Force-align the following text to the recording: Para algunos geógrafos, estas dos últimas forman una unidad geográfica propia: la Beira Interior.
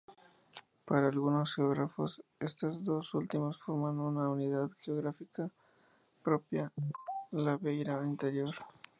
Para 0.83 1.09
algunos 1.09 1.53
geógrafos, 1.53 2.23
estas 2.39 2.83
dos 2.83 3.13
últimas 3.13 3.59
forman 3.59 3.99
una 3.99 4.29
unidad 4.29 4.71
geográfica 4.79 5.51
propia: 6.23 6.71
la 7.29 7.55
Beira 7.57 8.03
Interior. 8.03 8.55